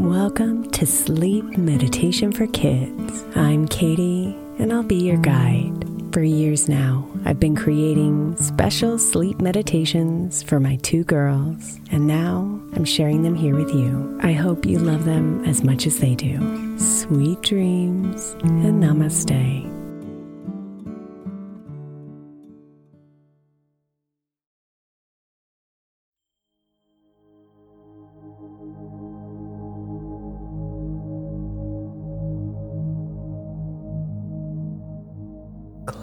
[0.00, 3.22] Welcome to Sleep Meditation for Kids.
[3.36, 5.84] I'm Katie, and I'll be your guide.
[6.14, 12.60] For years now, I've been creating special sleep meditations for my two girls, and now
[12.72, 14.18] I'm sharing them here with you.
[14.22, 16.78] I hope you love them as much as they do.
[16.78, 19.79] Sweet dreams and namaste.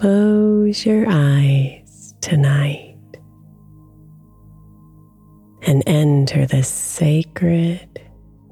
[0.00, 2.96] Close your eyes tonight
[5.62, 8.00] and enter the sacred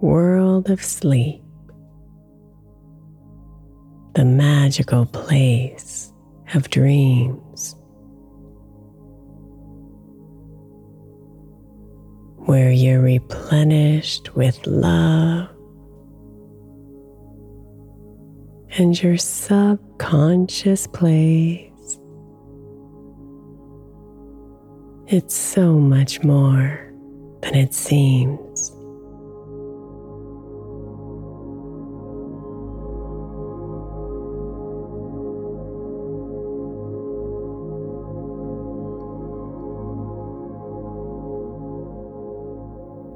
[0.01, 1.45] world of sleep,
[4.15, 6.13] the magical place
[6.53, 7.77] of dreams,
[12.39, 15.56] where you're replenished with love
[18.79, 21.99] and your subconscious place.
[25.07, 26.93] It's so much more
[27.41, 28.73] than it seems.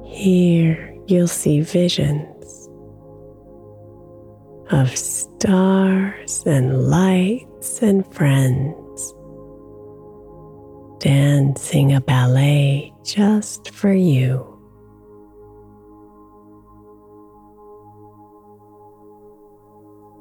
[0.06, 2.29] Here you'll see visions
[4.72, 9.14] of stars and lights and friends
[11.00, 14.46] dancing a ballet just for you.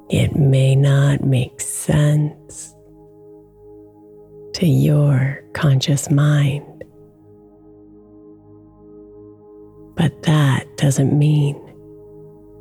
[0.08, 2.74] It may not make sense
[4.54, 6.64] to your conscious mind,
[9.94, 11.56] but that doesn't mean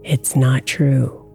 [0.04, 1.29] it's not true.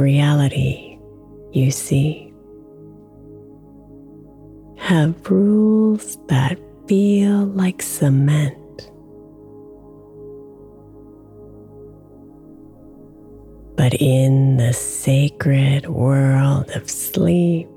[0.00, 0.98] Reality
[1.52, 2.32] you see
[4.76, 8.90] have rules that feel like cement.
[13.76, 17.68] But in the sacred world of sleep,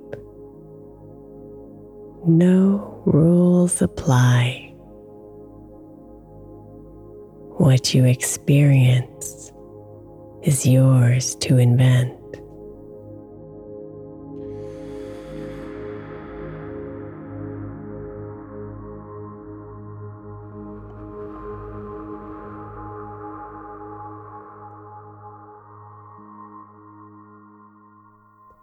[2.26, 4.74] no rules apply.
[7.58, 9.52] What you experience
[10.44, 12.16] is yours to invent.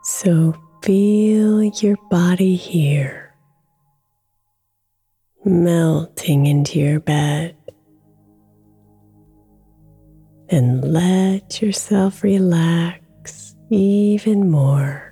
[0.03, 3.35] So feel your body here,
[5.45, 7.57] melting into your bed,
[10.49, 15.03] and let yourself relax even more.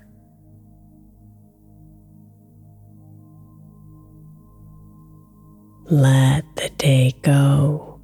[5.90, 8.00] Let the day go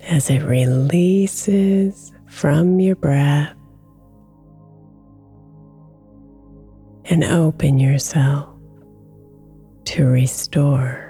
[0.00, 3.54] as it releases from your breath
[7.06, 8.48] and open yourself
[9.86, 11.07] to restore.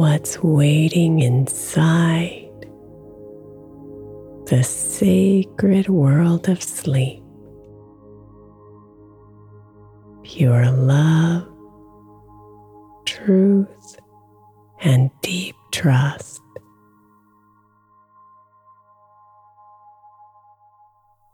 [0.00, 2.48] What's waiting inside
[4.46, 7.22] the sacred world of sleep.
[10.22, 11.46] Pure love,
[13.04, 13.98] truth,
[14.80, 16.40] and deep trust.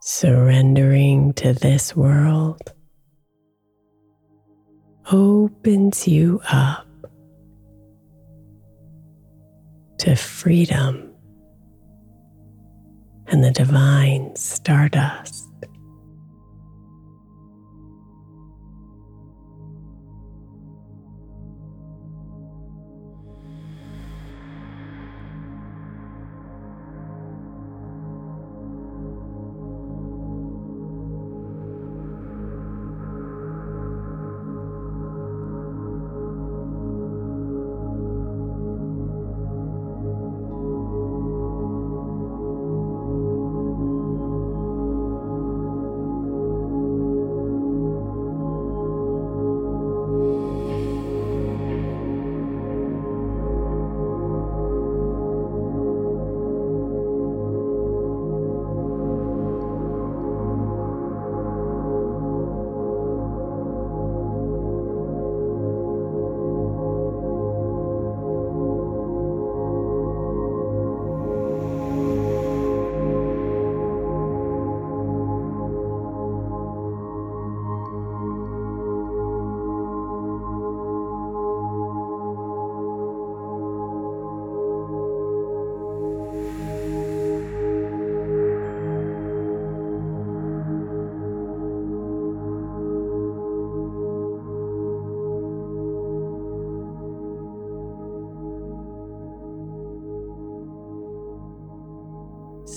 [0.01, 2.73] Surrendering to this world
[5.09, 6.86] opens you up
[9.99, 11.13] to freedom
[13.27, 15.46] and the divine stardust.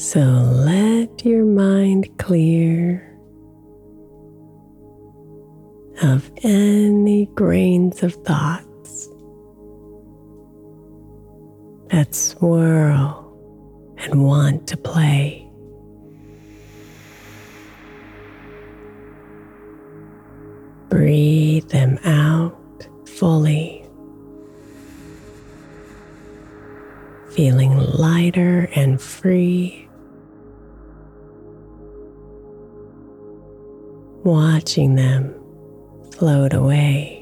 [0.01, 3.07] So let your mind clear
[6.03, 9.11] of any grains of thoughts
[11.91, 13.37] that swirl
[13.99, 15.47] and want to play.
[20.89, 23.85] Breathe them out fully,
[27.33, 29.89] feeling lighter and free.
[34.23, 35.35] Watching them
[36.13, 37.21] float away.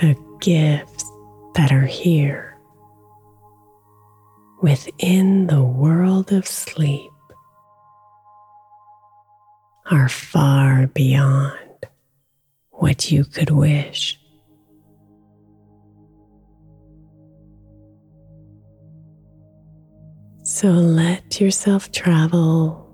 [0.00, 1.10] the gifts
[1.54, 2.56] that are here
[4.62, 7.10] within the world of sleep
[9.90, 11.54] are far beyond
[12.70, 14.18] what you could wish.
[20.42, 22.84] So let yourself travel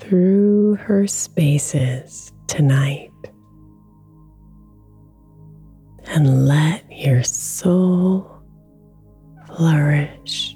[0.00, 3.10] through her spaces tonight
[6.06, 8.42] and let your soul
[9.46, 10.55] flourish.